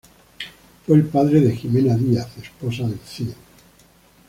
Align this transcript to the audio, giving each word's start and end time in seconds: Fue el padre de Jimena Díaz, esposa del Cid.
Fue 0.83 0.95
el 0.97 1.03
padre 1.03 1.41
de 1.41 1.55
Jimena 1.55 1.93
Díaz, 1.93 2.35
esposa 2.39 2.87
del 2.87 2.97
Cid. 3.01 3.33